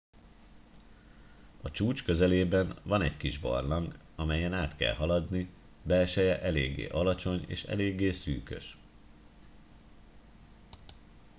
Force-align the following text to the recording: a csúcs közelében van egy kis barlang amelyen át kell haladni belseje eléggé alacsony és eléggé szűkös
a 1.61 1.71
csúcs 1.71 2.03
közelében 2.03 2.79
van 2.83 3.01
egy 3.01 3.17
kis 3.17 3.39
barlang 3.39 3.97
amelyen 4.15 4.53
át 4.53 4.75
kell 4.75 4.93
haladni 4.93 5.49
belseje 5.83 6.41
eléggé 6.41 6.87
alacsony 6.87 7.43
és 7.47 7.63
eléggé 7.63 8.11
szűkös 8.11 8.77